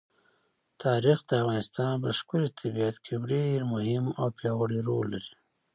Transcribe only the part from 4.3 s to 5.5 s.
پیاوړی رول لري.